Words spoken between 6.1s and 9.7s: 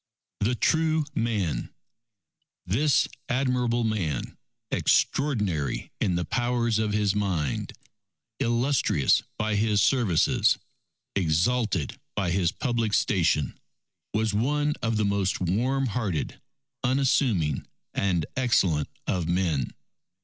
the powers of his mind, illustrious by